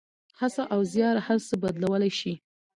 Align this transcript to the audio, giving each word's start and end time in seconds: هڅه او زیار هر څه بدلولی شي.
هڅه 0.39 0.63
او 0.73 0.79
زیار 0.93 1.15
هر 1.27 1.37
څه 1.47 1.53
بدلولی 1.61 2.11
شي. 2.19 2.33